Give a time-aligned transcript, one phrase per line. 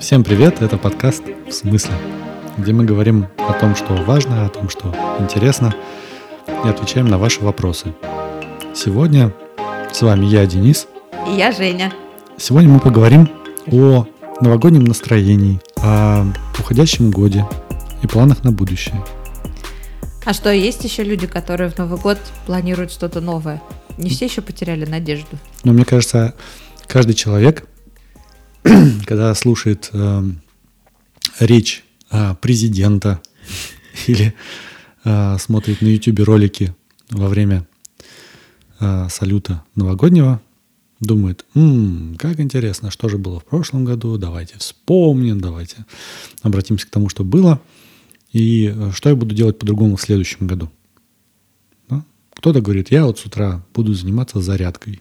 [0.00, 1.92] Всем привет, это подкаст «В смысле?»,
[2.56, 5.74] где мы говорим о том, что важно, о том, что интересно,
[6.46, 7.92] и отвечаем на ваши вопросы.
[8.74, 9.34] Сегодня
[9.92, 10.88] с вами я, Денис.
[11.28, 11.92] И я, Женя.
[12.38, 13.28] Сегодня мы поговорим
[13.70, 14.06] о
[14.40, 16.24] новогоднем настроении, о
[16.58, 17.46] уходящем годе
[18.02, 18.96] и планах на будущее.
[20.24, 23.62] А что, есть еще люди, которые в Новый год планируют что-то новое?
[23.96, 25.38] Не все еще потеряли надежду.
[25.64, 26.34] Ну, мне кажется,
[26.86, 27.66] каждый человек,
[29.06, 30.22] когда слушает э,
[31.40, 33.20] речь э, президента
[34.06, 34.34] или
[35.04, 36.74] э, смотрит на YouTube ролики
[37.10, 37.66] во время
[38.80, 40.40] э, салюта новогоднего,
[41.00, 45.86] думает, м-м, как интересно, что же было в прошлом году, давайте вспомним, давайте
[46.42, 47.60] обратимся к тому, что было–
[48.32, 50.70] и э, что я буду делать по-другому в следующем году?
[51.88, 52.04] Да?
[52.34, 55.00] Кто-то говорит, я вот с утра буду заниматься зарядкой.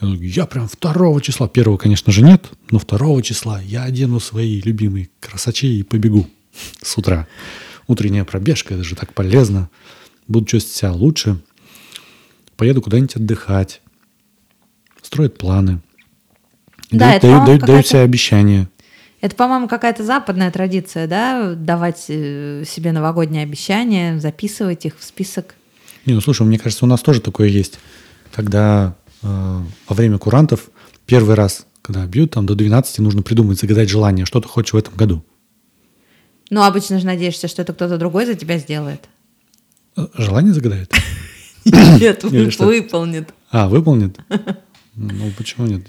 [0.00, 4.20] Я, говорю, я прям второго числа, первого, конечно же, нет, но второго числа я одену
[4.20, 6.28] свои любимые красачи и побегу
[6.82, 7.26] с утра.
[7.86, 9.68] Утренняя пробежка, это же так полезно.
[10.28, 11.40] Буду чувствовать себя лучше.
[12.56, 13.80] Поеду куда-нибудь отдыхать.
[15.02, 15.80] Строят планы.
[16.90, 18.68] Да, дают, дают, дают, дают себе обещания.
[19.20, 25.54] Это, по-моему, какая-то западная традиция, да, давать э, себе новогодние обещания, записывать их в список.
[26.06, 27.78] Не, ну слушай, мне кажется, у нас тоже такое есть,
[28.32, 30.70] когда э, во время курантов
[31.04, 34.76] первый раз, когда бьют, там до 12 нужно придумать, загадать желание, что ты хочешь в
[34.78, 35.22] этом году.
[36.48, 39.06] Ну, обычно же надеешься, что это кто-то другой за тебя сделает.
[39.96, 40.90] Э, желание загадает?
[41.64, 43.34] Нет, выполнит.
[43.50, 44.18] А, выполнит?
[44.94, 45.82] Ну, почему нет?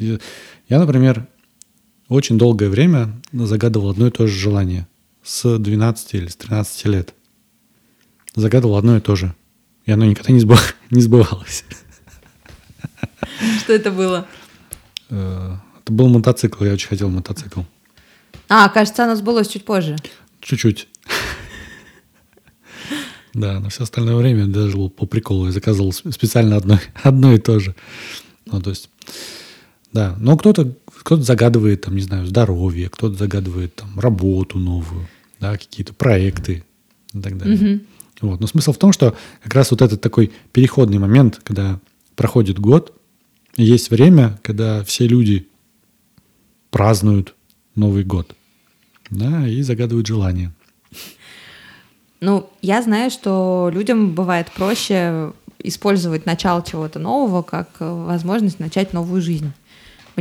[0.69, 1.27] Я, например,
[2.11, 4.85] очень долгое время загадывал одно и то же желание.
[5.23, 7.13] С 12 или с 13 лет.
[8.35, 9.33] Загадывал одно и то же.
[9.85, 10.75] И оно никогда не, сбыв...
[10.89, 11.63] не сбывалось.
[13.59, 14.27] Что это было?
[15.09, 16.65] Э, это был мотоцикл.
[16.65, 17.61] Я очень хотел мотоцикл.
[18.49, 19.95] А, кажется, оно сбылось чуть позже.
[20.41, 20.89] Чуть-чуть.
[23.33, 27.59] Да, на все остальное время даже по приколу я заказывал специально одно, одно и то
[27.59, 27.73] же.
[28.45, 28.89] Ну, то есть,
[29.93, 30.17] да.
[30.19, 35.07] Но кто-то кто-то загадывает, там, не знаю, здоровье, кто-то загадывает там работу новую,
[35.39, 36.63] да, какие-то проекты
[37.13, 37.57] и так далее.
[37.57, 37.85] Mm-hmm.
[38.21, 38.39] Вот.
[38.39, 41.79] Но смысл в том, что как раз вот этот такой переходный момент, когда
[42.15, 42.93] проходит год,
[43.57, 45.47] есть время, когда все люди
[46.69, 47.35] празднуют
[47.75, 48.35] Новый год,
[49.09, 50.53] да, и загадывают желания.
[52.19, 59.21] Ну, я знаю, что людям бывает проще использовать начало чего-то нового как возможность начать новую
[59.21, 59.51] жизнь.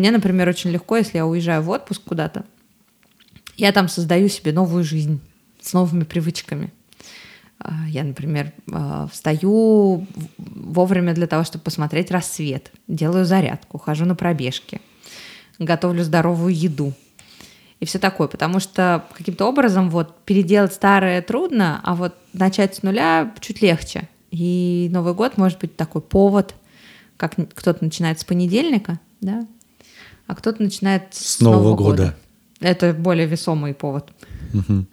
[0.00, 2.46] Мне, например, очень легко, если я уезжаю в отпуск куда-то,
[3.58, 5.20] я там создаю себе новую жизнь
[5.60, 6.72] с новыми привычками.
[7.58, 10.06] А, я, например, а, встаю
[10.38, 14.80] вовремя для того, чтобы посмотреть рассвет, делаю зарядку, хожу на пробежки,
[15.58, 16.94] готовлю здоровую еду
[17.78, 22.82] и все такое, потому что каким-то образом вот переделать старое трудно, а вот начать с
[22.82, 24.08] нуля чуть легче.
[24.30, 26.54] И Новый год может быть такой повод,
[27.18, 29.46] как кто-то начинает с понедельника, да,
[30.30, 32.02] а кто-то начинает с, с Нового, Нового года.
[32.02, 32.16] года.
[32.60, 34.12] Это более весомый повод.
[34.54, 34.86] Угу.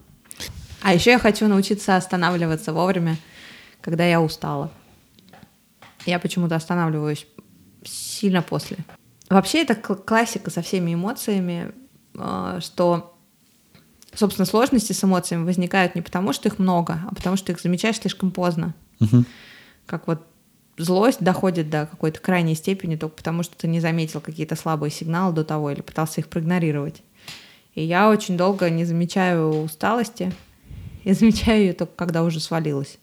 [0.82, 3.18] А еще я хочу научиться останавливаться вовремя,
[3.80, 4.72] когда я устала.
[6.08, 7.28] Я почему-то останавливаюсь
[7.84, 8.78] сильно после.
[9.30, 11.72] Вообще это классика со всеми эмоциями,
[12.18, 13.16] а, что,
[14.16, 17.98] собственно, сложности с эмоциями возникают не потому, что их много, а потому, что их замечаешь
[18.00, 18.74] слишком поздно.
[19.02, 19.24] Угу.
[19.86, 20.26] Как вот
[20.78, 25.34] злость доходит до какой-то крайней степени только потому, что ты не заметил какие-то слабые сигналы
[25.34, 27.02] до того или пытался их проигнорировать.
[27.76, 30.34] И я очень долго не замечаю усталости.
[31.04, 32.98] Я замечаю ее только когда уже свалилась.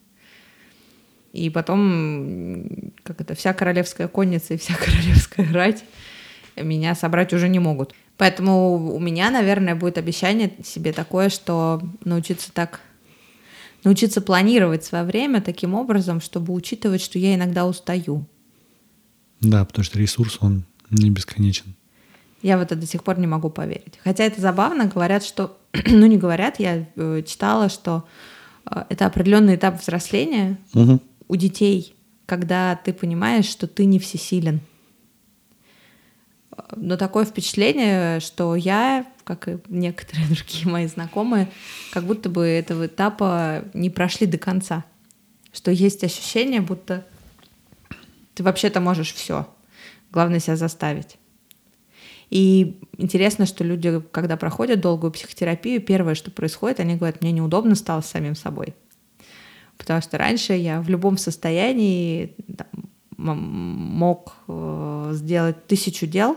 [1.32, 5.84] И потом, как это, вся королевская конница и вся королевская рать
[6.56, 7.94] меня собрать уже не могут.
[8.16, 12.80] Поэтому у меня, наверное, будет обещание себе такое, что научиться так
[13.84, 18.26] научиться планировать свое время таким образом, чтобы учитывать, что я иногда устаю.
[19.40, 21.74] Да, потому что ресурс, он не бесконечен.
[22.42, 23.98] Я в это до сих пор не могу поверить.
[24.02, 25.58] Хотя это забавно, говорят, что...
[25.86, 28.04] ну, не говорят, я э, читала, что
[28.70, 31.00] э, это определенный этап взросления угу.
[31.28, 31.94] у детей,
[32.26, 34.60] когда ты понимаешь, что ты не всесилен
[36.76, 41.48] но такое впечатление, что я, как и некоторые другие мои знакомые,
[41.92, 44.84] как будто бы этого этапа не прошли до конца.
[45.52, 47.06] Что есть ощущение, будто
[48.34, 49.48] ты вообще-то можешь все.
[50.10, 51.16] Главное себя заставить.
[52.30, 57.74] И интересно, что люди, когда проходят долгую психотерапию, первое, что происходит, они говорят, мне неудобно
[57.74, 58.74] стало с самим собой.
[59.76, 62.66] Потому что раньше я в любом состоянии там,
[63.32, 66.36] мог э, сделать тысячу дел,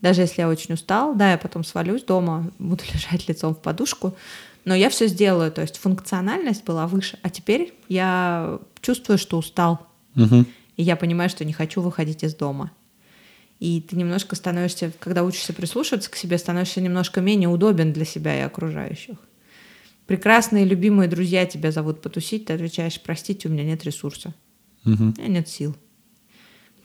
[0.00, 4.16] даже если я очень устал, да, я потом свалюсь дома, буду лежать лицом в подушку,
[4.64, 9.86] но я все сделаю, то есть функциональность была выше, а теперь я чувствую, что устал,
[10.16, 10.46] Угу.
[10.78, 12.72] и я понимаю, что не хочу выходить из дома.
[13.60, 18.38] И ты немножко становишься, когда учишься прислушиваться к себе, становишься немножко менее удобен для себя
[18.38, 19.16] и окружающих.
[20.06, 24.34] Прекрасные, любимые друзья тебя зовут потусить, ты отвечаешь, простите, у меня нет ресурса,
[24.86, 25.02] Угу.
[25.02, 25.76] у меня нет сил.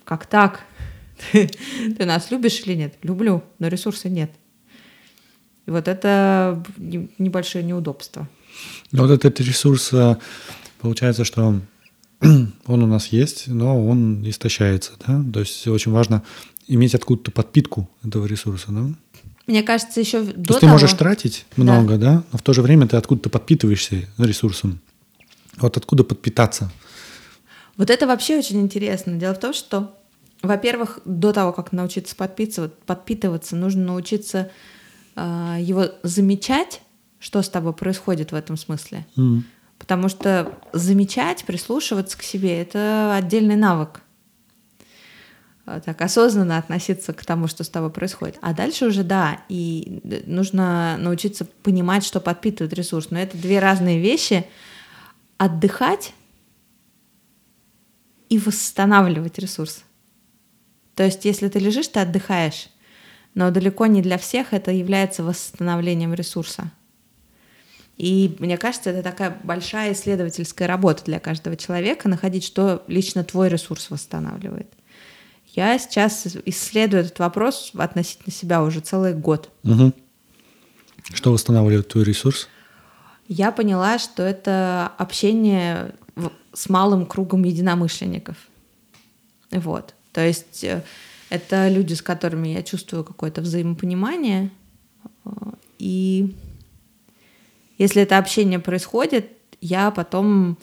[0.04, 0.66] Как так?
[1.32, 1.50] Ты,
[1.98, 2.96] ты нас любишь или нет?
[3.04, 4.32] Люблю, но ресурса нет.
[5.68, 8.28] И вот это не- небольшое неудобство.
[8.92, 10.18] Ну, вот этот ресурс, а,
[10.80, 11.60] получается, что
[12.22, 15.24] он у нас есть, но он истощается, да?
[15.32, 16.24] То есть очень важно
[16.68, 18.90] иметь откуда-то подпитку этого ресурса, да?
[19.48, 20.72] Мне кажется, еще То до есть ты того...
[20.74, 24.80] можешь тратить много, да, но в то же время ты откуда-то подпитываешься ресурсом.
[25.58, 26.72] Вот откуда подпитаться?
[27.82, 29.14] Вот это вообще очень интересно.
[29.14, 29.98] Дело в том, что,
[30.44, 34.52] во-первых, до того, как научиться подпитываться, подпитываться нужно научиться
[35.16, 36.84] а, его замечать,
[37.18, 39.08] что с тобой происходит в этом смысле.
[39.18, 39.46] М.
[39.80, 44.04] Потому что замечать, прислушиваться к себе— это отдельный навык.
[45.66, 48.38] А, Так осознанно относиться к тому, что с тобой происходит.
[48.44, 53.08] А дальше уже да, и нужно научиться понимать, что подпитывает ресурс.
[53.10, 54.46] Но это две разные вещи.
[55.40, 56.14] Отдыхать
[58.32, 59.84] и восстанавливать ресурс.
[60.96, 62.70] То есть, если ты лежишь, ты отдыхаешь,
[63.34, 66.72] но далеко не для всех это является восстановлением ресурса.
[67.98, 73.50] И мне кажется, это такая большая исследовательская работа для каждого человека, находить, что лично твой
[73.50, 74.72] ресурс восстанавливает.
[75.48, 79.50] Я сейчас исследую этот вопрос относительно себя уже целый год.
[79.64, 79.94] Мгм.
[81.14, 82.48] Что восстанавливает твой ресурс?
[83.28, 85.94] Я поняла, что это общение
[86.54, 88.36] с малым кругом единомышленников.
[89.52, 89.96] Вот.
[90.14, 90.84] То есть э,
[91.30, 94.50] это люди, с которыми я чувствую какое-то взаимопонимание.
[95.26, 95.30] Э,
[95.80, 96.36] И
[97.78, 99.32] если это общение происходит,
[99.62, 100.58] я потом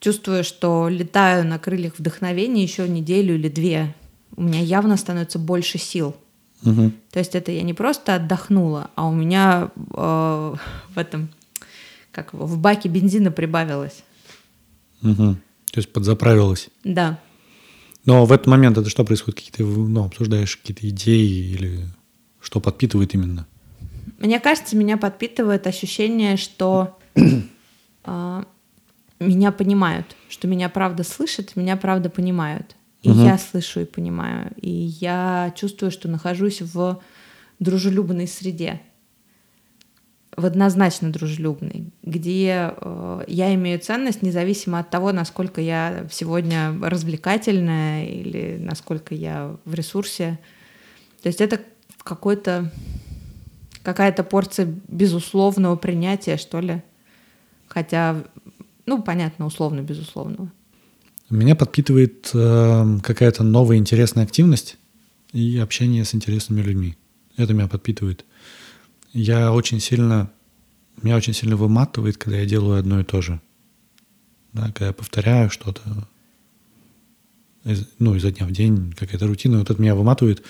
[0.00, 3.94] чувствую, что летаю на крыльях вдохновения еще неделю или две.
[4.36, 6.14] У меня явно становится больше сил.
[6.62, 6.92] Мгм.
[7.10, 10.54] То есть это я не просто отдохнула, а у меня э,
[10.94, 11.28] в этом,
[12.12, 14.02] как его, в баке бензина прибавилось.
[15.00, 15.40] Мгм.
[15.72, 16.68] То есть подзаправилась.
[16.84, 17.18] Да.
[18.04, 19.38] Но в этот момент это что происходит?
[19.40, 21.86] Какие-то, ну, обсуждаешь какие-то идеи или
[22.40, 23.46] что подпитывает именно?
[24.18, 26.98] Мне кажется, меня подпитывает ощущение, что
[28.04, 28.44] а,
[29.20, 32.76] меня понимают, что меня правда слышат, меня правда понимают.
[33.02, 33.24] И Мгм.
[33.24, 34.52] я слышу и понимаю.
[34.60, 37.00] И я чувствую, что нахожусь в
[37.60, 38.80] дружелюбной среде.
[40.36, 48.06] В однозначно дружелюбной, где э, я имею ценность независимо от того, насколько я сегодня развлекательная
[48.06, 50.38] или насколько я в ресурсе.
[51.22, 51.60] То есть это
[52.02, 52.70] какой-то
[53.82, 56.82] какая-то порция безусловного принятия, что ли.
[57.68, 58.22] Хотя,
[58.86, 60.50] ну, понятно, условно безусловного.
[61.30, 64.78] Меня подпитывает э, какая-то новая интересная активность
[65.32, 66.96] и общение с интересными людьми.
[67.36, 68.24] Это меня подпитывает.
[69.12, 70.30] Я очень сильно,
[71.02, 73.40] меня очень сильно выматывает, когда я делаю одно и то же.
[74.52, 75.82] Да, когда я повторяю что-то,
[77.64, 80.42] из- ну, изо дня в день, какая-то рутина, вот это меня выматывает,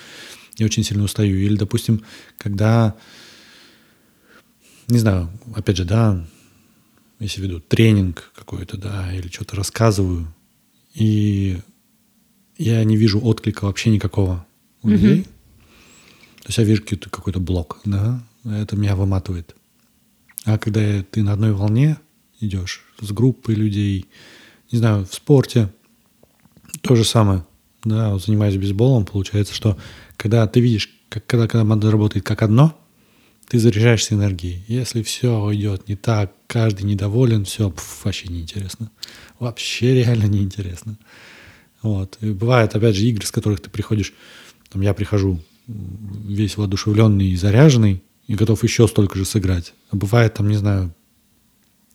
[0.57, 1.37] я очень сильно устаю.
[1.37, 2.03] Или, допустим,
[2.37, 2.95] когда,
[4.87, 6.25] не знаю, опять же, да,
[7.19, 10.33] если веду тренинг какой-то, да, или что-то рассказываю,
[10.93, 11.59] и
[12.57, 14.45] я не вижу отклика вообще никакого
[14.81, 15.23] у людей.
[15.23, 19.55] То есть я вижу какой-то, какой-то блок, да, это меня выматывает.
[20.45, 21.97] А когда ты на одной волне
[22.39, 24.05] идешь с группой людей,
[24.71, 25.69] не знаю, в спорте,
[26.81, 27.45] то же самое.
[27.83, 29.77] Да, вот занимаясь бейсболом, получается, что
[30.17, 32.77] когда ты видишь, как, когда команда работает как одно,
[33.47, 34.63] ты заряжаешься энергией.
[34.67, 38.91] Если все идет не так, каждый недоволен, все вообще неинтересно.
[39.39, 40.97] Вообще реально неинтересно.
[41.81, 42.17] Вот.
[42.21, 44.13] И бывают, опять же, игры, с которых ты приходишь,
[44.69, 49.73] там я прихожу весь воодушевленный и заряженный, и готов еще столько же сыграть.
[49.89, 50.93] А бывает, там, не знаю,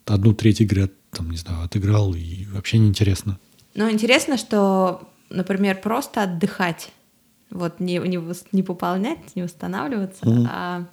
[0.05, 3.39] одну треть игры, там, не знаю, отыграл, и вообще неинтересно.
[3.73, 6.91] Но интересно, что, например, просто отдыхать,
[7.49, 8.19] вот не, не,
[8.51, 10.47] не пополнять, не восстанавливаться, Мгм.
[10.51, 10.85] а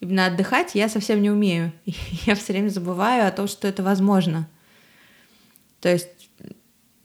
[0.00, 1.72] именно отдыхать я совсем не умею.
[1.84, 1.94] И
[2.26, 4.48] я все время забываю о том, что это возможно.
[5.80, 6.08] То есть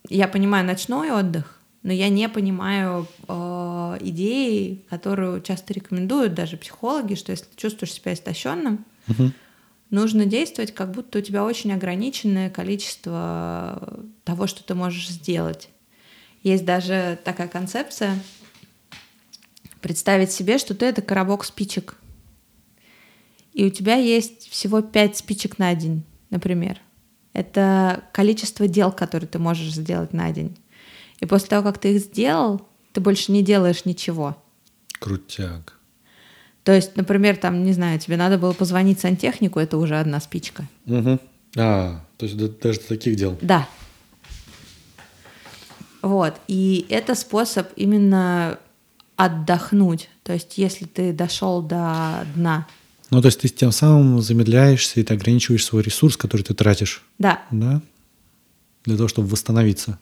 [0.10, 3.34] я понимаю ночной отдых, но я не понимаю э,
[4.02, 9.34] идеи, которые часто рекомендуют даже психологи, что если ты чувствуешь себя истощенным, Мгм.
[9.90, 15.70] нужно действовать, как будто у тебя очень ограниченное количество того, что ты можешь сделать.
[16.44, 18.20] Есть даже такая концепция
[19.82, 21.96] представить себе, что ты это коробок спичек.
[23.54, 26.80] И у тебя есть всего пять спичек на день, например.
[27.34, 30.58] Это количество дел, которые ты можешь сделать на день.
[31.20, 32.62] И после того, как ты их сделал,
[32.98, 34.36] ты больше не делаешь ничего.
[35.00, 35.78] Крутяк.
[36.64, 40.68] То есть, например, там, не знаю, тебе надо было позвонить сантехнику, это уже одна спичка.
[40.88, 41.20] Угу.
[41.58, 43.38] А, то есть даже до таких дел.
[43.40, 43.70] Да.
[46.02, 46.42] Вот.
[46.48, 48.58] И это способ именно
[49.16, 50.10] отдохнуть.
[50.24, 52.66] То есть, если ты дошел до дна.
[53.12, 57.04] Ну, то есть ты тем самым замедляешься и ты ограничиваешь свой ресурс, который ты тратишь.
[57.20, 57.44] Да.
[57.52, 57.80] Да.
[58.86, 60.00] Для того, чтобы восстановиться.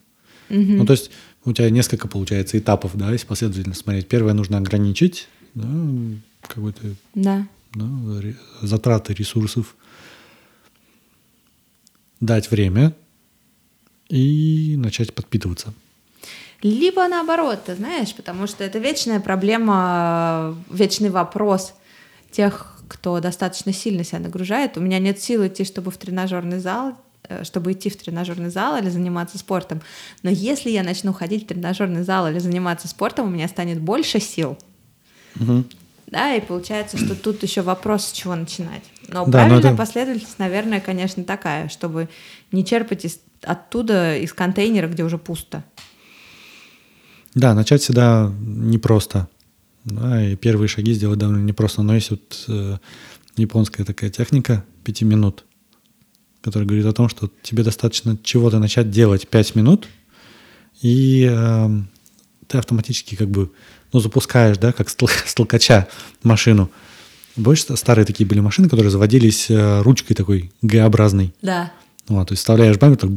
[0.49, 0.59] Угу.
[0.61, 1.11] Ну, то есть
[1.45, 4.07] у тебя несколько, получается, этапов, да, если последовательно смотреть.
[4.07, 5.69] Первое нужно ограничить, да,
[6.47, 6.81] какой-то
[7.13, 7.47] да.
[7.73, 7.85] Да,
[8.61, 9.75] затраты ресурсов,
[12.19, 12.95] дать время
[14.09, 15.73] и начать подпитываться.
[16.61, 21.73] Либо наоборот, ты знаешь, потому что это вечная проблема, вечный вопрос
[22.31, 24.77] тех, кто достаточно сильно себя нагружает.
[24.77, 26.97] У меня нет сил идти, чтобы в тренажерный зал,
[27.43, 29.81] чтобы идти в тренажерный зал или заниматься спортом.
[30.23, 34.19] Но если я начну ходить в тренажерный зал или заниматься спортом, у меня станет больше
[34.19, 34.57] сил.
[35.39, 35.63] Угу.
[36.07, 38.83] Да, и получается, что тут еще вопрос, с чего начинать.
[39.07, 42.09] Но Да, но правильная это- последовательность, наверное, конечно, такая, чтобы
[42.51, 45.63] не черпать из, оттуда, из контейнера, где уже пусто.
[47.33, 49.27] Да, начать всегда непросто.
[49.83, 51.81] Да, и первые шаги сделать довольно непросто.
[51.83, 52.77] Но есть вот э,
[53.35, 55.44] японская такая техника пяти минут,
[56.45, 59.87] которая говорит о том, что тебе достаточно чего-то начать делать пять минут,
[60.79, 61.69] и э,
[62.47, 63.51] ты автоматически как бы
[63.91, 65.87] ну, запускаешь, да, как с тол- с толкача
[66.21, 66.69] машину.
[67.35, 71.33] Больше старые такие были машины, которые заводились э, ручкой такой Г-образной.
[71.41, 71.71] Да.
[72.07, 73.09] Вот, то есть вставляешь банк, так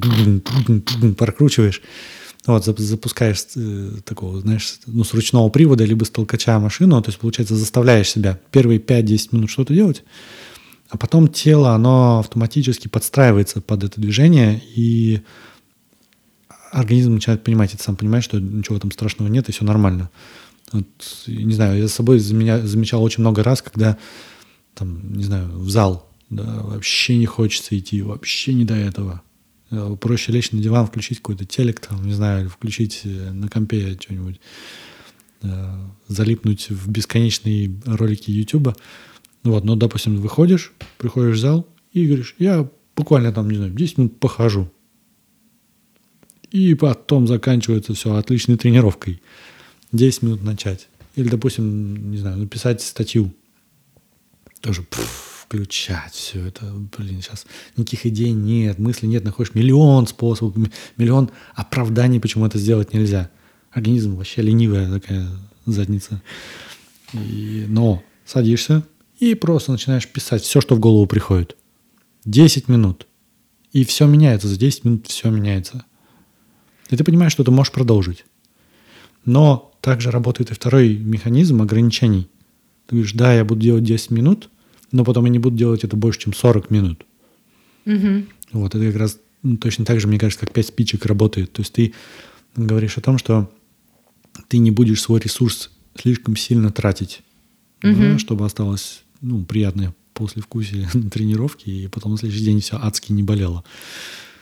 [1.18, 1.82] прокручиваешь.
[2.46, 7.10] Вот, зап- запускаешь э, такого, знаешь, ну, с ручного привода, либо с толкача машину, то
[7.10, 10.02] есть, получается, заставляешь себя первые 5-10 минут что-то делать,
[10.88, 15.20] а потом тело, оно автоматически подстраивается под это движение, и
[16.70, 20.10] организм начинает понимать, и сам понимаешь, что ничего там страшного нет, и все нормально.
[20.72, 20.86] Вот,
[21.26, 23.96] не знаю, я за собой заменя- замечал очень много раз, когда
[24.74, 29.22] там, не знаю, в зал, да, вообще не хочется идти, вообще не до этого.
[29.70, 33.48] Э, Проще лечь на диван, включить какой-то телек, там, не знаю, или включить э, на
[33.48, 34.40] компе что-нибудь,
[35.42, 38.70] э, залипнуть в бесконечные ролики Ютуба.
[38.70, 43.72] Ну Вот, но, допустим, выходишь, приходишь в зал и говоришь, я буквально там, не знаю,
[43.72, 44.70] 10 минут похожу.
[46.50, 49.22] И потом заканчивается все отличной тренировкой.
[49.92, 50.88] 10 минут начать.
[51.14, 53.32] Или, допустим, не знаю, написать статью.
[54.60, 56.64] Тоже пф, включать все это.
[56.96, 59.24] Блин, сейчас никаких идей нет, мыслей нет.
[59.24, 60.56] Находишь миллион способов,
[60.96, 63.30] миллион оправданий, почему это сделать нельзя.
[63.70, 65.28] Организм вообще ленивая такая
[65.66, 66.22] задница.
[67.12, 68.84] И- но садишься
[69.18, 71.56] и просто начинаешь писать все, что в голову приходит.
[72.24, 73.06] 10 минут.
[73.72, 74.48] И все меняется.
[74.48, 75.84] За 10 минут все меняется.
[76.90, 78.24] И ты понимаешь, что ты можешь продолжить.
[79.24, 82.28] Но также работает и второй механизм ограничений.
[82.86, 84.48] Ты говоришь, да, я буду делать 10 минут,
[84.92, 87.04] но потом я не буду делать это больше, чем 40 минут.
[87.84, 88.28] Мгм.
[88.52, 91.52] Вот, это как раз ну, точно так же, мне кажется, как 5 спичек работает.
[91.52, 91.94] То есть ты
[92.56, 93.50] говоришь о том, что
[94.48, 97.22] ты не будешь свой ресурс слишком сильно тратить,
[97.82, 98.18] да, Мгм.
[98.18, 103.64] чтобы осталось ну, приятное послевкусие тренировки, и потом на следующий день все адски не болело.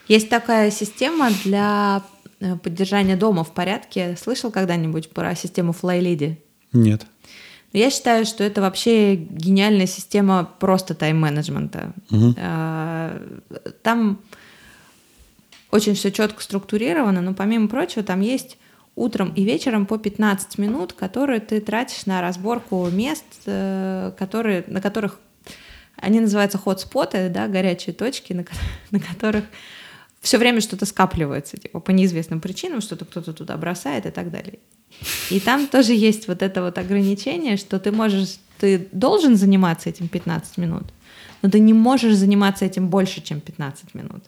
[0.07, 2.03] Есть такая система для
[2.39, 4.17] э, поддержания дома в порядке.
[4.21, 6.37] Слышал когда-нибудь про систему Flylady?
[6.73, 7.05] Нет.
[7.73, 11.93] Но Я считаю, что это вообще гениальная система просто тайм-менеджмента.
[12.37, 13.21] А,
[13.83, 14.19] Там
[15.71, 18.57] очень все четко структурировано, но помимо прочего там есть
[18.97, 24.81] утром и вечером по 15 минут, которые ты тратишь на разборку мест, э, которые, на
[24.81, 25.19] которых
[25.95, 28.43] они называются хотспоты, да, горячие точки, на,
[28.91, 29.45] на которых
[30.19, 34.59] все время что-то скапливается, типа по неизвестным причинам, что-то кто-то туда бросает и так далее.
[35.29, 40.07] И там тоже есть вот это вот ограничение, что ты можешь, ты должен заниматься этим
[40.07, 40.85] 15 минут,
[41.43, 44.23] но ты не можешь заниматься этим больше, чем 15 минут.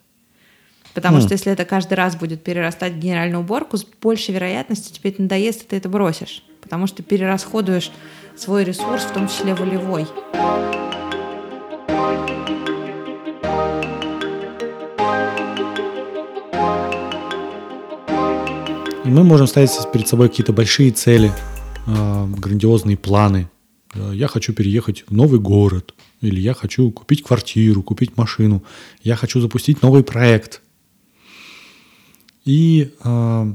[0.94, 1.22] Потому Хм.
[1.22, 5.22] что если это каждый раз будет перерастать в генеральную уборку, с большей вероятностью тебе это
[5.22, 6.44] надоест, и ты это бросишь.
[6.62, 7.92] Потому что перерасходуешь
[8.36, 10.08] свой ресурс, в том числе волевой.
[19.06, 21.32] И мы можем ставить перед собой какие-то большие цели,
[21.88, 23.50] э, грандиозные планы.
[23.96, 28.64] Я хочу переехать в новый город, или я хочу купить квартиру, купить машину,
[29.02, 30.62] я хочу запустить новый проект.
[32.50, 33.54] И э,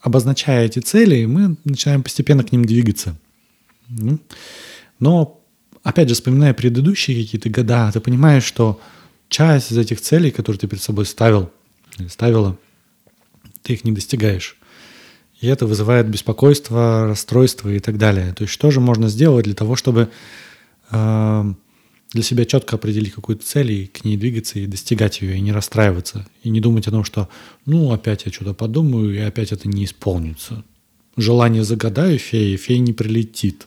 [0.00, 3.18] обозначая эти цели, мы начинаем постепенно к ним двигаться.
[3.88, 4.20] Ну,
[5.00, 5.40] но,
[5.82, 8.80] опять же, вспоминая предыдущие какие-то года, ты понимаешь, что
[9.28, 11.50] часть из этих целей, которые ты перед собой ставил
[12.08, 12.56] ставила,
[13.62, 14.56] ты их не достигаешь.
[15.40, 18.32] И это вызывает беспокойство, расстройство и так далее.
[18.32, 20.08] То есть что же можно сделать для того, чтобы
[20.92, 21.54] э,
[22.12, 25.52] для себя четко определить какую-то цель и к ней двигаться и достигать ее, и не
[25.52, 27.28] расстраиваться, и не думать о том, что
[27.64, 30.64] ну опять я что-то подумаю, и опять это не исполнится.
[31.16, 33.66] Желание загадаю феи, фея не прилетит.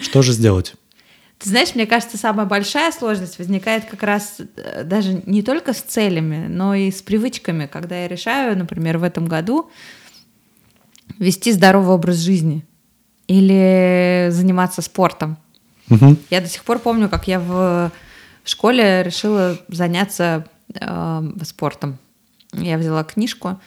[0.00, 0.74] Что же сделать?
[1.38, 5.80] Ты знаешь, мне кажется, самая большая сложность возникает как раз э, даже не только с
[5.80, 9.70] целями, но и с привычками, когда я решаю, например, в этом году
[11.18, 12.66] вести здоровый образ жизни
[13.26, 15.38] или заниматься спортом.
[15.90, 16.16] Угу.
[16.30, 17.90] Я до сих пор помню, как я в
[18.44, 21.98] школе решила заняться э, спортом.
[22.52, 23.60] Я взяла книжку,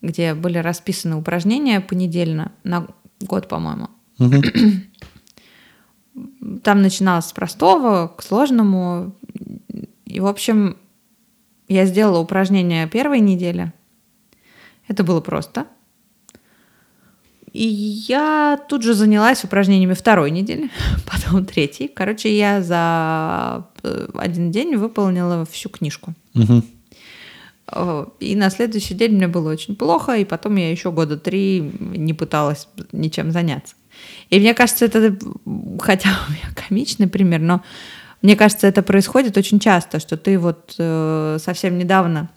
[0.00, 2.86] где были расписаны упражнения понедельно на
[3.20, 3.88] год, по-моему.
[4.18, 4.42] Угу.
[6.62, 9.14] Там начиналось с простого к сложному.
[10.04, 10.76] И, в общем,
[11.68, 13.72] я сделала упражнение первой недели.
[14.88, 15.66] Это было просто.
[17.52, 20.70] И я тут же занялась упражнениями второй недели,
[21.10, 21.88] потом третьей.
[21.88, 26.14] Короче, я за э, один день выполнила всю книжку.
[26.34, 26.62] Угу.
[28.20, 32.12] И на следующий день мне было очень плохо, и потом я еще года три не
[32.12, 33.74] пыталась ничем заняться.
[34.30, 35.16] И мне кажется, это,
[35.80, 37.62] хотя у меня комичный пример, но
[38.20, 42.30] мне кажется, это происходит очень часто, что ты вот э, совсем недавно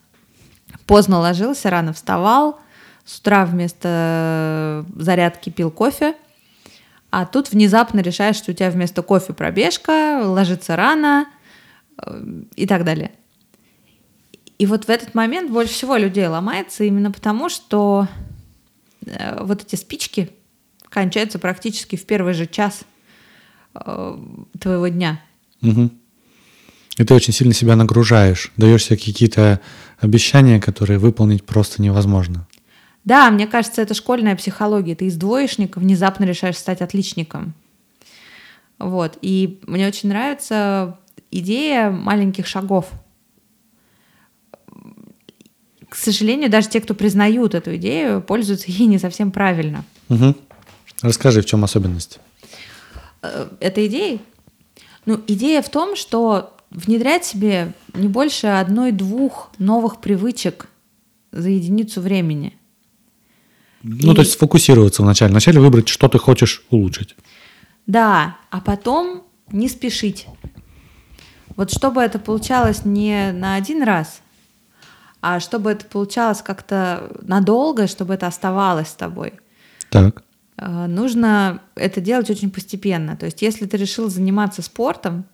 [0.87, 2.59] поздно ложился, рано вставал,
[3.05, 6.15] с утра вместо зарядки пил кофе,
[7.11, 11.27] а тут внезапно решаешь, что у тебя вместо кофе пробежка, ложиться рано
[11.97, 13.11] э, и так далее.
[14.57, 18.07] И вот в этот момент больше всего людей ломается именно потому, что
[19.05, 20.29] э, вот эти спички
[20.89, 22.81] кончаются практически в первый же час
[23.75, 24.17] э,
[24.59, 25.21] твоего дня.
[25.61, 25.91] Угу.
[26.97, 29.61] И ты очень сильно себя нагружаешь, даешь себе какие-то
[29.99, 32.47] обещания, которые выполнить просто невозможно.
[33.05, 34.95] Да, мне кажется, это школьная психология.
[34.95, 37.53] Ты из двоечника внезапно решаешь стать отличником.
[38.79, 39.17] Вот.
[39.21, 40.97] И мне очень нравится
[41.29, 42.89] идея маленьких шагов.
[45.87, 49.85] К сожалению, даже те, кто признают эту идею, пользуются ей не совсем правильно.
[50.09, 50.35] Угу.
[51.03, 52.19] Расскажи, в чем особенность?
[53.21, 54.19] Э, этой идеи?
[55.05, 60.67] Ну, идея в том, что внедрять себе не больше одной-двух новых привычек
[61.31, 62.57] за единицу времени–
[63.85, 64.15] ну, и...
[64.15, 65.31] то есть сфокусироваться вначале.
[65.31, 67.15] Вначале выбрать, что ты хочешь улучшить.
[67.85, 70.27] Да, а потом не спешить.
[71.55, 74.21] Вот чтобы это получалось не на один раз,
[75.21, 79.33] а чтобы это получалось как-то надолго, чтобы это оставалось с тобой.
[79.89, 80.23] Так.
[80.57, 83.15] Э, нужно это делать очень постепенно.
[83.15, 85.25] То есть, если ты решил заниматься спортом,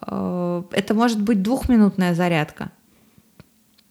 [0.00, 2.72] э, это может быть двухминутная зарядка,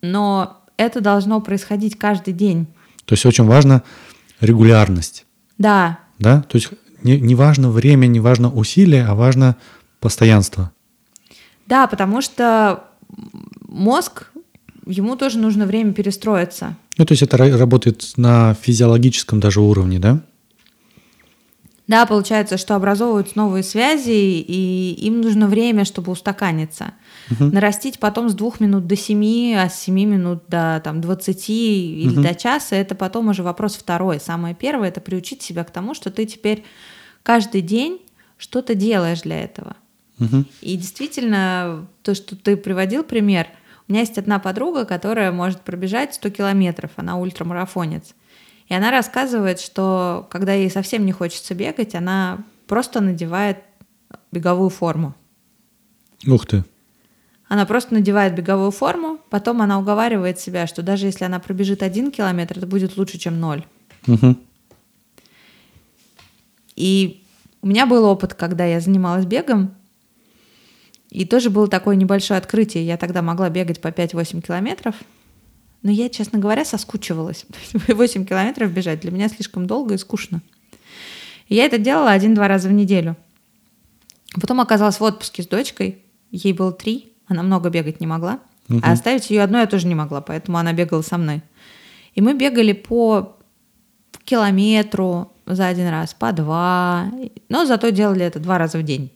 [0.01, 2.67] но это должно происходить каждый день.
[3.08, 3.84] То есть очень важна
[4.41, 5.26] регулярность.
[5.58, 6.00] Да.
[6.20, 6.41] Да?
[6.41, 6.70] То есть
[7.04, 9.56] не, не важно время, не важно усилие, а важно
[10.02, 10.72] постоянство.
[11.67, 12.84] Да, потому что
[13.65, 14.30] мозг,
[14.86, 16.76] ему тоже нужно время перестроиться.
[16.98, 20.20] Ну, то есть это работает на физиологическом даже уровне, да?
[21.88, 26.91] Да, получается, что образовываются новые связи, и им нужно время, чтобы устаканиться.
[27.31, 27.45] Угу.
[27.45, 32.13] Нарастить потом с двух минут до семи, а с семи минут до там, 20 или
[32.13, 32.21] угу.
[32.21, 34.19] до часа, это потом уже вопрос второй.
[34.19, 36.63] Самое первое– это приучить себя к тому, что ты теперь
[37.23, 38.01] каждый день
[38.37, 39.75] что-то делаешь для этого.
[40.19, 40.45] Угу.
[40.61, 43.47] И действительно, то, что ты приводил пример,
[43.87, 48.15] у меня есть одна подруга, которая может пробежать 100 километров, она ультрамарафонец.
[48.67, 53.59] И она рассказывает, что когда ей совсем не хочется бегать, она просто надевает
[54.31, 55.15] беговую форму.
[56.25, 56.65] Ух ты.
[57.47, 62.12] Она просто надевает беговую форму, потом она уговаривает себя, что даже если она пробежит один
[62.12, 63.65] километр, это будет лучше, чем ноль.
[64.05, 64.36] Угу.
[66.75, 67.23] И
[67.62, 69.73] у меня был опыт, когда я занималась бегом,
[71.10, 72.86] и тоже было такое небольшое открытие.
[72.86, 74.95] Я тогда могла бегать по 5-8 километров,
[75.81, 77.45] но я, честно говоря, соскучивалась.
[77.88, 80.41] 8 километров бежать для меня слишком долго и скучно.
[81.47, 83.15] И я это делала один-два раза в неделю.
[84.33, 86.03] Потом оказалась в отпуске с дочкой.
[86.29, 88.39] Ей было три, она много бегать не могла.
[88.69, 88.81] Угу.
[88.83, 91.41] А оставить ее одной я тоже не могла, поэтому она бегала со мной.
[92.15, 93.37] И мы бегали по
[94.23, 97.11] километру за один раз, по два,
[97.47, 99.11] но зато делали это два раза в день.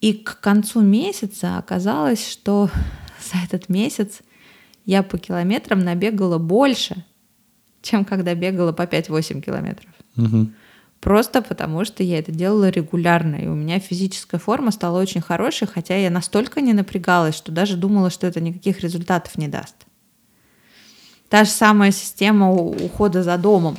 [0.00, 2.70] И к концу месяца оказалось, что
[3.32, 4.20] за этот месяц
[4.84, 7.04] я по километрам набегала больше,
[7.82, 9.90] чем когда бегала по 5-8 километров.
[10.16, 10.50] Угу.
[11.00, 15.66] Просто потому, что я это делала регулярно, и у меня физическая форма стала очень хорошей,
[15.66, 19.76] хотя я настолько не напрягалась, что даже думала, что это никаких результатов не даст.
[21.30, 23.78] Та же самая система ухода за домом.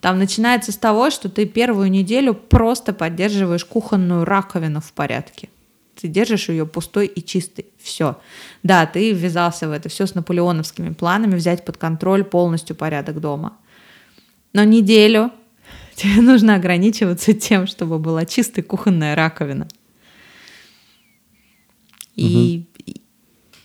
[0.00, 5.48] Там начинается с того, что ты первую неделю просто поддерживаешь кухонную раковину в порядке.
[5.94, 7.66] Ты держишь ее пустой и чистой.
[7.78, 8.18] Все.
[8.62, 13.56] Да, ты ввязался в это все с наполеоновскими планами взять под контроль полностью порядок дома.
[14.52, 15.30] Но неделю
[15.96, 19.68] тебе нужно ограничиваться тем, чтобы была чистая кухонная раковина.
[22.16, 22.94] И угу.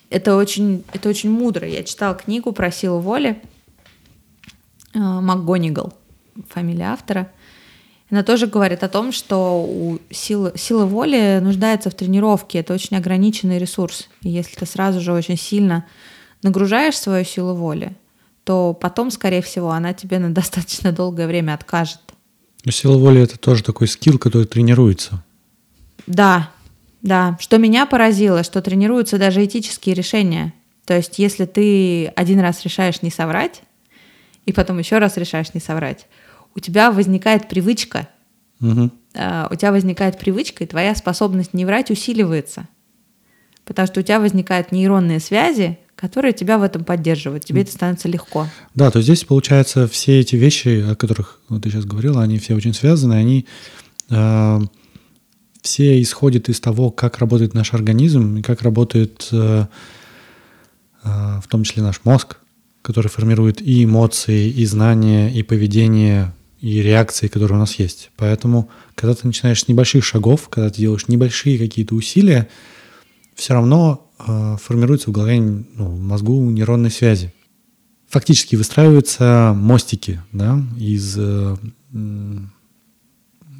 [0.09, 1.67] это очень, это очень мудро.
[1.67, 3.41] Я читала книгу про силу воли
[4.93, 5.93] э, МакГонигал,
[6.49, 7.31] фамилия автора.
[8.11, 12.59] Она тоже говорит о том, что у силы, сила воли нуждается в тренировке.
[12.59, 14.09] Это очень ограниченный ресурс.
[14.23, 15.85] И если ты сразу же очень сильно
[16.41, 17.95] нагружаешь свою силу воли,
[18.45, 22.01] то потом, скорее всего, она тебе на достаточно долгое время откажет.
[22.65, 25.23] Но сила воли это тоже такой скилл, который тренируется.
[26.07, 26.51] Да,
[27.01, 27.37] да.
[27.39, 30.53] Что меня поразило, что тренируются даже этические решения.
[30.85, 33.61] То есть, если ты один раз решаешь не соврать,
[34.45, 36.07] и потом еще раз решаешь не соврать,
[36.55, 38.09] у тебя возникает привычка.
[38.61, 38.91] Угу.
[39.51, 42.67] у тебя возникает привычка, и твоя способность не врать усиливается.
[43.63, 47.43] Потому что у тебя возникают нейронные связи, которые тебя в этом поддерживают.
[47.43, 48.47] Тебе это становится легко.
[48.73, 52.55] Да, то здесь, получается, все эти вещи, о которых вот ты сейчас говорила, они все
[52.55, 53.45] очень связаны, они
[54.09, 54.59] э,
[55.61, 59.65] все исходят из того, как работает наш организм и как работает э,
[61.03, 62.37] э, в том числе наш мозг,
[62.81, 68.11] который формирует и эмоции, и знания, и поведение, и реакции, которые у нас есть.
[68.15, 72.47] Поэтому, когда ты начинаешь с небольших шагов, когда ты делаешь небольшие какие-то усилия,
[73.35, 77.33] все равно формируются в голове, ну, в мозгу нейронные связи.
[78.09, 81.55] Фактически выстраиваются мостики да, из, э,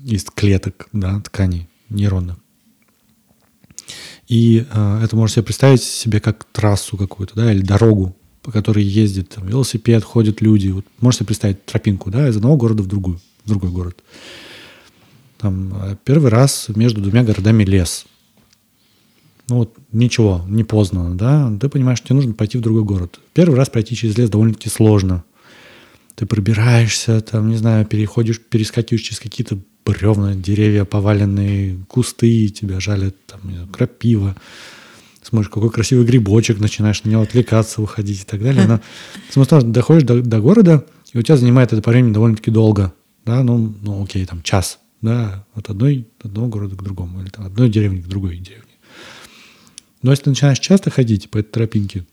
[0.06, 2.38] из клеток да, тканей нейронных.
[4.28, 8.84] И э, это можно себе представить себе как трассу какую-то, да, или дорогу, по которой
[8.84, 10.70] ездит там, велосипед, ходят люди.
[10.70, 14.04] Вот можете представить тропинку, да, из одного города в другую, в другой город.
[15.38, 18.06] Там э, первый раз между двумя городами лес–
[19.50, 23.20] ну вот ничего, не поздно, да, ты понимаешь, что тебе нужно пойти в другой город.
[23.34, 25.24] Первый раз пройти через лес довольно-таки сложно.
[26.16, 33.16] Ты пробираешься, там, не знаю, переходишь, перескакиваешь через какие-то бревна, деревья поваленные, кусты, тебя жалят,
[33.26, 34.36] там, не знаю, крапива.
[35.22, 38.68] Смотришь, какой красивый грибочек, начинаешь на него отвлекаться, выходить и так далее.
[38.68, 38.80] Но
[39.32, 42.94] смысл доходишь до, до города, и у тебя занимает это по времени довольно-таки долго.
[43.26, 47.30] Да, ну, ну окей, там час, да, от одной, от одного города к другому, или
[47.30, 48.69] там, от одной деревни к другой деревне.
[50.02, 52.06] Но если ты начинаешь часто ходить по этой тропинке,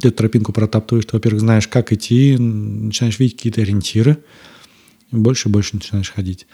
[0.00, 4.24] ты эту тропинку протаптываешь, ты, во-первых, знаешь, как идти, начинаешь видеть какие-то ориентиры,
[5.10, 6.46] и больше и больше начинаешь ходить.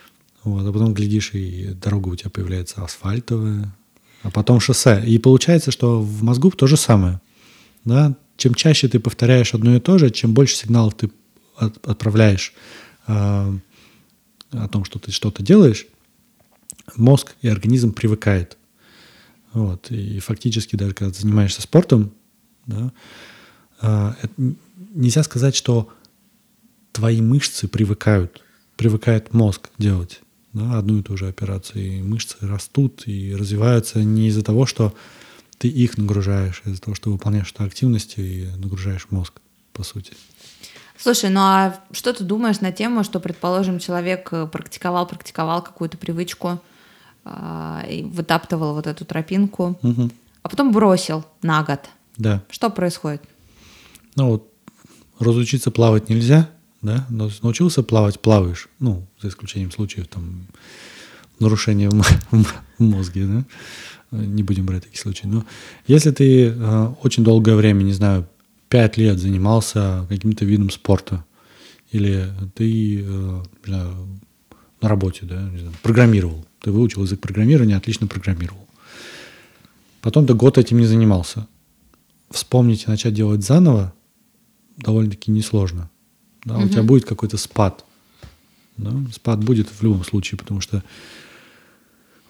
[0.43, 3.75] Вот, а потом глядишь, и дорога у тебя появляется асфальтовая,
[4.23, 5.05] а потом шоссе.
[5.07, 7.21] И получается, что в мозгу то же самое.
[7.85, 8.17] Да?
[8.37, 11.11] Чем чаще ты повторяешь одно и то же, чем больше сигналов ты
[11.57, 12.53] от, отправляешь
[13.07, 13.13] э,
[14.53, 15.87] о том, что ты что-то делаешь,
[16.97, 18.57] мозг и организм привыкает.
[19.59, 19.91] Вот.
[19.91, 22.13] И фактически даже когда ты занимаешься спортом,
[22.67, 22.93] да,
[23.81, 24.17] а,
[24.95, 25.89] нельзя сказать, что
[26.93, 28.43] твои мышцы привыкают,
[28.77, 30.21] привыкает мозг делать
[30.53, 31.85] да, одну и ту же операцию.
[31.85, 34.95] И мышцы растут и развиваются не из-за того, что
[35.59, 39.41] ты их нагружаешь, а из-за того, что выполняешь эту активность и нагружаешь мозг,
[39.73, 40.13] по сути.
[40.97, 45.97] Слушай, ну а что ты думаешь на тему, что, предположим, человек э, практиковал, практиковал какую-то
[45.97, 46.61] привычку,
[48.05, 50.11] вытаптывал вот эту тропинку, угу.
[50.43, 51.81] а потом бросил на год.
[52.17, 52.43] Да.
[52.51, 53.23] Что происходит?
[54.17, 54.53] Ну вот,
[55.19, 56.51] разучиться плавать нельзя,
[56.83, 60.47] да, но научился плавать, плаваешь, ну, за исключением случаев там
[61.39, 61.91] нарушения
[62.31, 62.47] в,
[62.79, 63.45] мозге, да,
[64.11, 65.27] не будем брать такие случаи.
[65.27, 65.45] Но
[65.87, 68.27] если ты э, очень долгое время, не знаю,
[68.69, 71.25] пять лет занимался каким-то видом спорта,
[71.91, 74.21] или ты, э, не знаю,
[74.81, 78.67] на работе, да, не знаю, программировал, ты выучил язык программирования, отлично программировал.
[80.01, 81.47] Потом ты год этим не занимался.
[82.31, 83.93] Вспомнить и начать делать заново
[84.77, 85.91] довольно-таки несложно.
[86.45, 86.67] Да, угу.
[86.67, 87.85] У тебя будет какой-то спад.
[88.77, 88.93] Да?
[89.13, 90.83] Спад будет в любом случае, потому что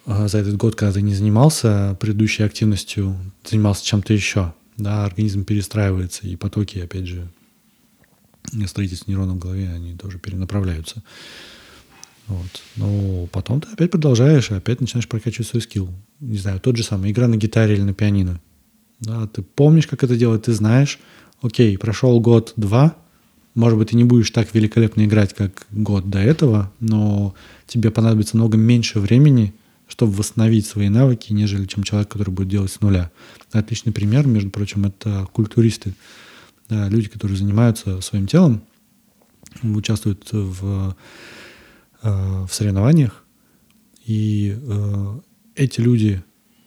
[0.05, 3.15] а, за этот год, когда ты не занимался предыдущей активностью,
[3.45, 7.27] занимался чем-то еще, да, организм перестраивается, и потоки, опять же,
[8.65, 11.03] строительство нейронов в голове, они тоже перенаправляются.
[12.29, 12.61] Вот.
[12.75, 15.89] Но потом ты опять продолжаешь, и опять начинаешь прокачивать свой скилл.
[16.19, 18.39] Не знаю, тот же самый, игра на гитаре или на пианино.
[18.99, 20.99] Да, ты помнишь, как это делать, ты знаешь,
[21.41, 22.95] окей, прошел год-два,
[23.55, 27.33] может быть, ты не будешь так великолепно играть, как год до этого, но
[27.65, 29.53] тебе понадобится много меньше времени,
[29.87, 33.11] чтобы восстановить свои навыки, нежели чем человек, который будет делать с нуля.
[33.51, 35.95] Отличный пример, между прочим, это культуристы,
[36.69, 38.61] да, люди, которые занимаются своим телом,
[39.63, 40.95] участвуют в,
[42.01, 43.23] э, в соревнованиях,
[44.05, 45.19] и э,
[45.55, 46.23] эти люди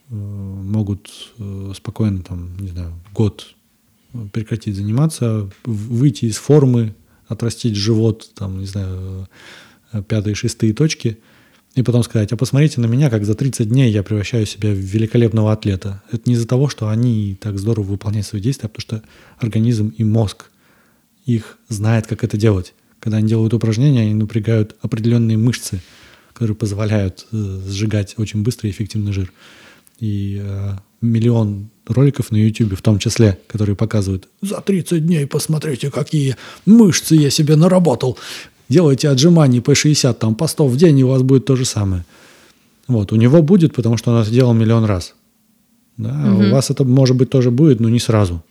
[0.09, 1.33] э, могут
[1.75, 3.55] спокойно, там, не знаю, год
[4.31, 6.93] прекратить заниматься, выйти из формы,
[7.27, 9.27] отрастить живот, там, не знаю,
[10.07, 11.19] пятые, шестые точки–
[11.75, 14.77] и потом сказать, а посмотрите на меня, как за 30 дней я превращаю себя в
[14.77, 16.03] великолепного атлета.
[16.11, 19.91] Это не из-за того, что они так здорово выполняют свои действия, а потому что организм
[19.97, 20.51] и мозг
[21.25, 22.75] их знает, как это делать.
[23.03, 25.81] Когда они делают упражнения, они напрягают определенные мышцы,
[26.31, 29.33] которые позволяют э, сжигать очень быстро и эффективный жир.
[29.99, 35.91] И э, миллион роликов на YouTube, в том числе, которые показывают «За 30 дней посмотрите,
[35.91, 38.17] какие мышцы я себе наработал
[38.69, 42.05] делайте отжиманий по 60 там, постов в день, и у вас будет то же самое.
[42.87, 45.13] Вот, у него будет, потому что он это делал миллион раз.
[45.97, 46.09] Да?
[46.09, 46.43] Угу.
[46.43, 48.41] У вас это, может быть, тоже будет, но не сразу.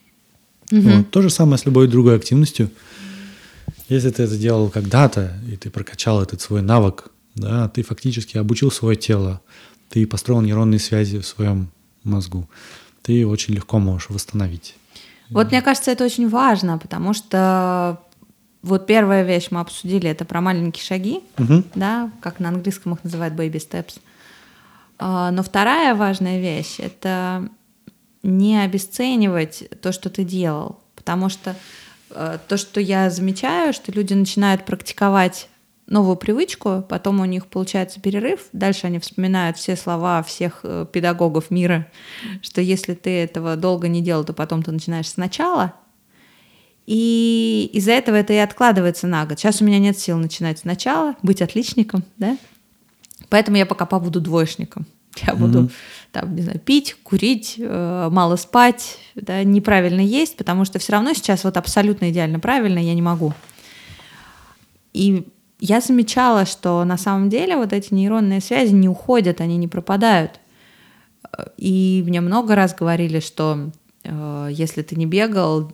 [0.70, 0.80] Угу.
[0.80, 1.10] Вот.
[1.10, 2.70] То же самое с любой другой активностью.
[3.92, 8.70] Если ты это делал когда-то, и ты прокачал этот свой навык, да, ты фактически обучил
[8.70, 9.42] свое тело,
[9.90, 11.70] ты построил нейронные связи в своем
[12.02, 12.48] мозгу,
[13.02, 14.76] ты очень легко можешь восстановить.
[15.28, 18.00] Вот мне кажется, это очень важно, потому что
[18.62, 21.62] вот первая вещь мы обсудили, это про маленькие шаги, угу.
[21.74, 23.98] да, как на английском их называют baby steps.
[24.98, 27.46] А, но вторая важная вещь— это
[28.22, 31.54] не обесценивать то, что ты делал, потому что
[32.48, 35.48] то, что я замечаю, что люди начинают практиковать
[35.86, 41.50] новую привычку, потом у них получается перерыв, дальше они вспоминают все слова всех э, педагогов
[41.50, 41.88] мира,
[42.40, 45.74] что если ты этого долго не делал, то потом ты начинаешь сначала—
[46.86, 49.38] и из-за этого это и откладывается на год.
[49.38, 52.36] Сейчас у меня нет сил начинать сначала, быть отличником, да?
[53.28, 54.86] Поэтому я пока побуду двоечником.
[55.24, 55.72] Я буду mm-hmm.
[56.12, 61.14] Там, не знаю, пить, курить, э, мало спать, да, неправильно есть, потому что все равно
[61.14, 63.32] сейчас вот абсолютно идеально правильно я не могу.
[64.92, 65.26] И
[65.58, 70.38] я замечала, что на самом деле вот эти нейронные связи не уходят, они не пропадают.
[71.56, 73.70] И мне много раз говорили, что
[74.04, 75.72] э, если ты не бегал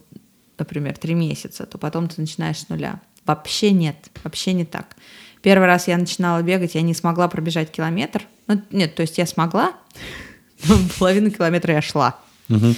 [0.59, 3.01] например, три месяца, то потом ты начинаешь с нуля.
[3.25, 4.97] Вообще нет, вообще не так.
[5.43, 8.23] Первый раз я начинала бегать, я не смогла пробежать километр.
[8.47, 9.75] Ну, нет, то есть я смогла,
[10.99, 12.17] половину километра я шла.
[12.49, 12.75] Угу.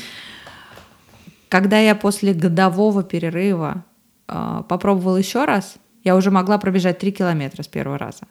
[1.48, 3.84] Когда я после годового перерыва
[4.28, 8.22] э, попробовала еще раз, я уже могла пробежать три километра с первого раза.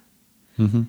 [0.58, 0.86] Угу.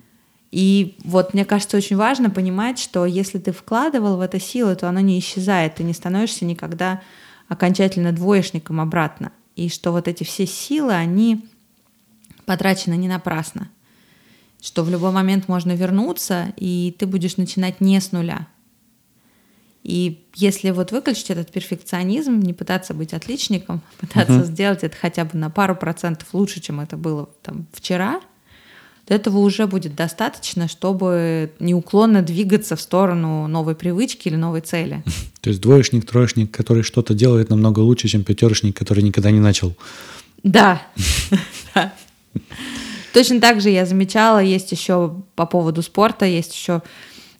[0.51, 4.89] И вот мне кажется, очень важно понимать, что если ты вкладывал в это силы, то
[4.89, 7.01] оно не исчезает, ты не становишься никогда
[7.47, 9.31] окончательно двоечником обратно.
[9.55, 11.47] И что вот эти все силы, они
[12.45, 13.69] потрачены не напрасно.
[14.61, 18.47] Что в любой момент можно вернуться, и ты будешь начинать не с нуля.
[19.83, 24.45] И если вот выключить этот перфекционизм, не пытаться быть отличником, пытаться uh-huh.
[24.45, 28.21] сделать это хотя бы на пару процентов лучше, чем это было там вчера,
[29.05, 35.03] то этого уже будет достаточно, чтобы неуклонно двигаться в сторону новой привычки или новой цели.
[35.41, 39.75] То есть двоечник, троечник, который что-то делает намного лучше, чем пятерочник, который никогда не начал.
[40.43, 40.81] Да.
[43.13, 46.81] Точно так же я замечала, есть еще по поводу спорта, есть еще,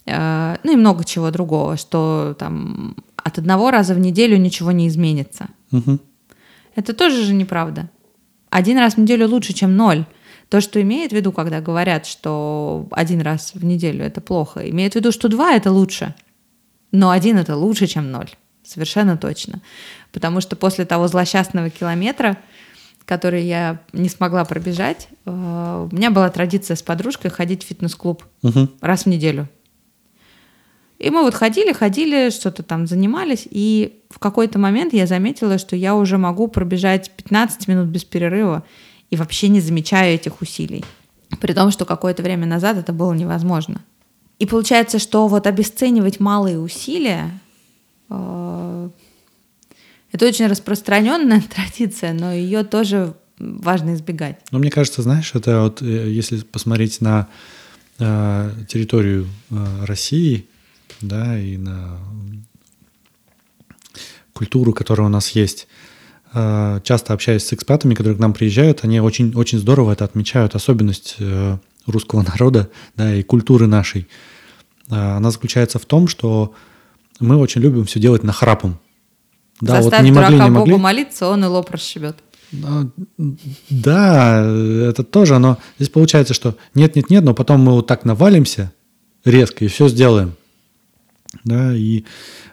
[0.06, 5.48] ну и много чего другого, что там от одного раза в неделю ничего не изменится.
[6.76, 7.90] Это тоже же неправда.
[8.50, 10.06] Один раз в неделю лучше, чем ноль.
[10.50, 14.94] То, что имеет в виду, когда говорят, что один раз в неделю это плохо, имеет
[14.94, 16.14] в виду, что два это лучше.
[16.92, 18.30] Но один это лучше, чем ноль.
[18.64, 19.62] Совершенно точно.
[20.12, 22.38] Потому что после того злосчастного километра,
[23.06, 28.24] который я не смогла пробежать, э, у меня была традиция с подружкой ходить в фитнес-клуб
[28.44, 28.70] угу.
[28.82, 29.48] раз в неделю.
[31.02, 35.76] И мы вот ходили, ходили, что-то там занимались, и в какой-то момент я заметила, что
[35.76, 38.64] я уже могу пробежать 15 минут без перерыва
[39.10, 40.86] и вообще не замечаю этих усилий.
[41.40, 43.82] При том, что какое-то время назад это было невозможно.
[44.38, 47.32] И получается, что вот обесценивать малые усилия
[48.10, 48.90] э,
[50.12, 54.38] это очень распространенная традиция, но ее тоже важно избегать.
[54.52, 57.28] Ну, мне кажется, знаешь, это вот э, если посмотреть на
[57.98, 60.46] э, территорию э, России,
[61.00, 62.00] да, и на
[64.34, 65.68] культуру, которая у нас есть,
[66.34, 70.56] Э, часто общаюсь с экспатами, которые к нам приезжают, они очень, очень здорово это отмечают,
[70.56, 74.08] особенность э, русского народа да, и культуры нашей.
[74.90, 76.54] Э, она заключается в том, что
[77.20, 78.80] мы очень любим все делать на храпом.
[79.60, 80.72] Да, Заставь вот не могли, не могли.
[80.72, 82.18] Богу молиться, он и лоб расшибет.
[82.64, 82.86] А,
[83.70, 88.74] да, это тоже, но здесь получается, что нет-нет-нет, но потом мы вот так навалимся
[89.24, 90.34] резко и все сделаем.
[91.44, 92.04] Да, и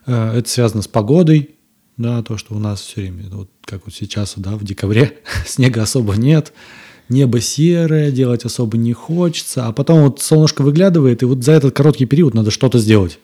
[0.07, 1.51] э, это связано с погодой,
[1.97, 5.83] да, то, что у нас все время, вот как вот сейчас, да, в декабре снега
[5.83, 6.53] особо нет,
[7.09, 11.75] небо серое, делать особо не хочется, а потом вот солнышко выглядывает, и вот за этот
[11.75, 13.19] короткий период надо что-то сделать.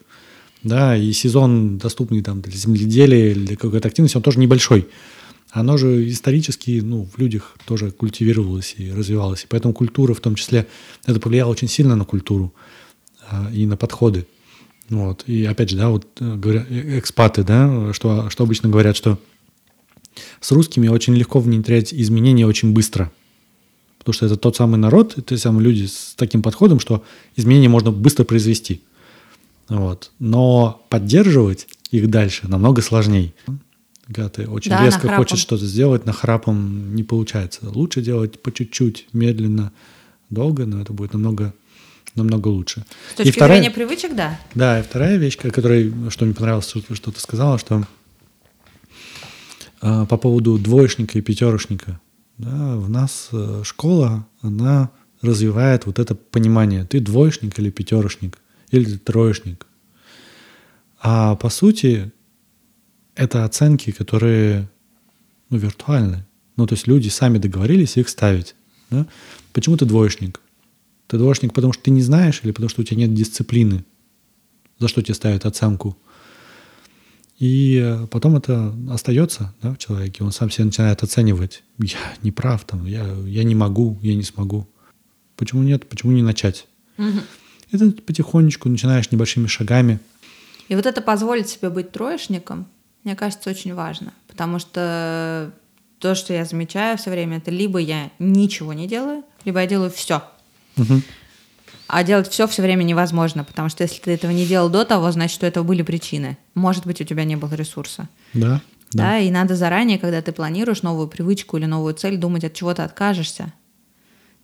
[0.62, 4.88] Да, и сезон, доступный там для земледелия или для какой-то активности, он тоже небольшой.
[5.50, 9.44] Оно же исторически ну, в людях тоже культивировалось и развивалось.
[9.44, 10.66] И поэтому культура в том числе,
[11.04, 12.54] это повлияло очень сильно на культуру
[13.28, 14.26] а, и на подходы.
[14.94, 15.24] Вот.
[15.26, 19.18] И опять же, да, вот э, говоря, э, экспаты, да, что, что обычно говорят, что
[20.40, 23.10] с русскими очень легко внедрять изменения очень быстро–
[24.04, 27.02] Потому что это тот самый народ, это самые люди с таким подходом, что
[27.36, 28.82] изменения можно быстро произвести.
[29.70, 30.10] Вот.
[30.18, 33.32] Но поддерживать их дальше намного сложнее.
[34.04, 37.60] Когда ты очень да, резко хочешь что-то сделать, на храпом не получается.
[37.70, 39.72] Лучше делать по чуть-чуть, медленно,
[40.28, 41.54] долго, но это будет намного
[42.14, 42.84] намного лучше.
[43.12, 44.38] С точки и вторая, зрения привычек, да.
[44.54, 47.86] Да, и вторая вещь, которая, что мне понравилось, что, ты сказала, что
[49.82, 52.00] э, по поводу двоечника и пятерочника.
[52.38, 54.90] Да, в нас э, школа, она
[55.22, 58.38] развивает вот это понимание, ты двоечник или пятерочник,
[58.70, 59.66] или ты троечник.
[61.00, 62.12] А по сути,
[63.14, 64.68] это оценки, которые
[65.50, 66.26] ну, виртуальны.
[66.56, 68.54] Ну, то есть люди сами договорились их ставить.
[68.90, 69.06] Да?
[69.52, 70.40] Почему ты двоечник?
[71.06, 73.84] Ты двоечник, потому что ты не знаешь или потому что у тебя нет дисциплины?
[74.78, 75.96] За что тебе ставят оценку?
[77.38, 81.62] И э, потом это остается да, в человеке, он сам себя начинает оценивать.
[81.78, 84.68] Я не прав, там, я, я не могу, я не смогу.
[85.36, 85.88] Почему нет?
[85.88, 86.68] Почему не начать?
[86.96, 87.20] Угу.
[87.72, 89.98] Это потихонечку начинаешь небольшими шагами.
[90.68, 92.66] И вот это позволит себе быть троечником,
[93.02, 94.14] мне кажется, очень важно.
[94.28, 95.52] Потому что
[95.98, 99.90] то, что я замечаю все время, это либо я ничего не делаю, либо я делаю
[99.90, 100.22] все.
[100.76, 101.02] Угу.
[101.86, 105.10] А делать все все время невозможно, потому что если ты этого не делал до того,
[105.12, 106.38] значит, что этого были причины.
[106.54, 108.08] Может быть, у тебя не было ресурса.
[108.32, 108.60] Да.
[108.92, 112.54] Да, да и надо заранее, когда ты планируешь новую привычку или новую цель, думать, от
[112.54, 113.52] чего ты откажешься.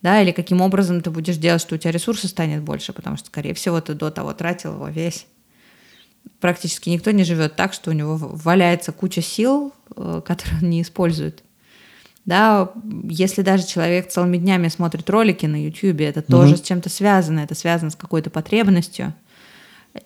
[0.03, 3.27] Да, или каким образом ты будешь делать, что у тебя ресурса станет больше, потому что,
[3.27, 5.27] скорее всего, ты до того тратил его весь.
[6.41, 10.83] Практически никто не живет так, что у него валяется куча сил, э, которые он не
[10.83, 11.43] использует.
[12.27, 12.71] Да,
[13.05, 16.31] если даже человек целыми днями смотрит ролики на YouTube, это угу.
[16.31, 19.15] тоже с чем-то связано, это связано с какой-то потребностью.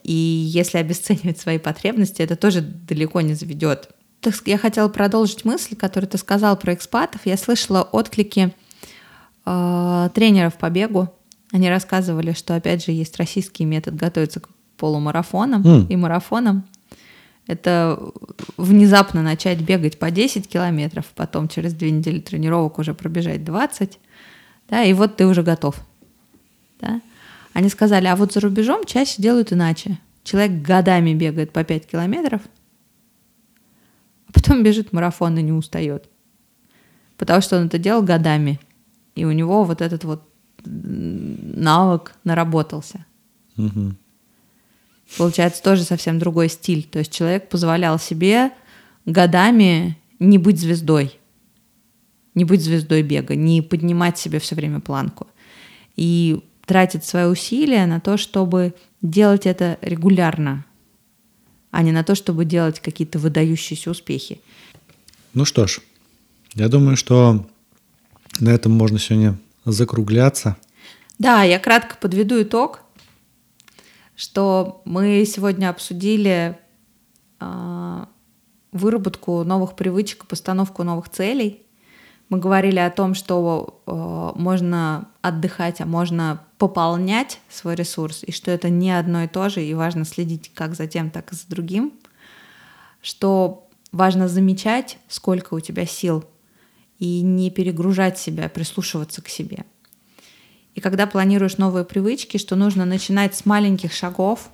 [0.03, 3.91] И если обесценивать свои потребности, это тоже далеко не заведет.
[4.47, 7.23] Я хотела продолжить мысль, которую ты сказал про экспатов.
[7.27, 8.55] Я слышала отклики
[9.45, 11.13] э, тренеров по бегу.
[11.53, 14.49] Они рассказывали, что опять же есть российский метод готовиться к
[14.79, 15.87] полумарафонам mm.
[15.89, 16.65] и марафонам
[17.47, 18.01] это
[18.57, 23.99] внезапно начать бегать по 10 километров, потом через две недели тренировок уже пробежать 20,
[24.69, 25.77] да, и вот ты уже готов.
[26.81, 27.01] Да?
[27.53, 29.99] Они сказали, а вот за рубежом чаще делают иначе.
[30.23, 32.41] Человек годами бегает по 5 километров,
[34.29, 36.09] а потом бежит марафон и не устает.
[37.19, 38.59] Потому что он это делал годами.
[39.15, 40.29] И у него вот этот вот
[40.65, 43.05] навык наработался.
[43.57, 43.95] Угу
[45.17, 46.85] получается тоже совсем другой стиль.
[46.85, 48.51] То есть человек позволял себе
[49.07, 51.19] годами не быть звездой,
[52.35, 55.27] не быть звездой бега, не поднимать себе все время планку.
[55.97, 60.65] И тратить свои усилия на то, чтобы делать это регулярно,
[61.71, 64.41] а не на то, чтобы делать какие-то выдающиеся успехи.
[65.35, 65.81] Ну что ж,
[66.55, 67.47] я думаю, что
[68.41, 70.57] на этом можно сегодня закругляться.
[71.19, 72.84] Да, я кратко подведу итог
[74.17, 76.59] что мы сегодня обсудили
[77.41, 78.05] э,
[78.73, 81.63] выработку новых привычек, постановку новых целей.
[82.29, 88.51] Мы говорили о том, что э, можно отдыхать, а можно пополнять свой ресурс, и что
[88.51, 91.49] это не одно и то же, и важно следить как за тем, так и за
[91.49, 91.93] другим.
[93.03, 96.25] Что важно замечать, сколько у тебя сил,
[96.99, 99.65] и не перегружать себя, прислушиваться к себе.
[100.75, 104.51] И когда планируешь новые привычки, что нужно начинать с маленьких шагов,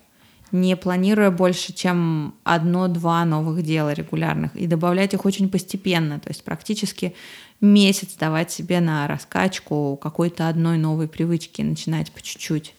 [0.51, 6.43] не планируя больше, чем одно-два новых дела регулярных, и добавлять их очень постепенно, то есть
[6.43, 7.15] практически
[7.61, 12.75] месяц давать себе на раскачку какой-то одной новой привычки, начинать по чуть-чуть.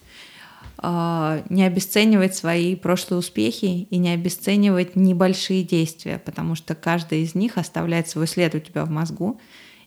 [0.78, 7.34] А, не обесценивать свои прошлые успехи и не обесценивать небольшие действия, потому что каждый из
[7.34, 9.40] них оставляет свой след у тебя в мозгу,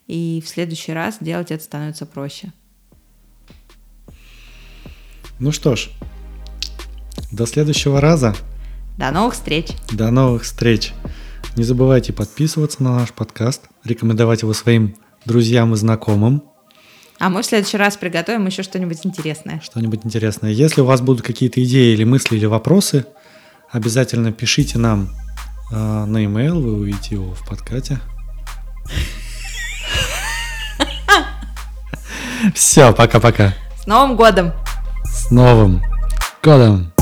[0.07, 2.51] и в следующий раз делать это становится проще.
[5.37, 5.89] Ну что ж,
[7.31, 8.33] до следующего раза.
[8.97, 9.67] До новых встреч.
[9.91, 10.93] До новых встреч.
[11.57, 16.41] Не забывайте подписываться на наш подкаст, рекомендовать его своим друзьям и знакомым.
[17.19, 19.59] А мы в следующий раз приготовим еще что-нибудь интересное.
[19.63, 20.51] Что-нибудь интересное.
[20.51, 23.05] Если у вас будут какие-то идеи или мысли или вопросы,
[23.69, 25.09] обязательно пишите нам
[25.71, 27.99] э, на e-mail, вы увидите его в подкате.
[32.53, 33.53] Все, пока-пока.
[33.81, 34.53] С Новым годом!
[35.15, 35.81] С Новым
[36.43, 36.94] годом!